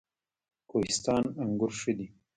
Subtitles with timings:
[0.69, 2.07] کوهستان انګور ښه دي؟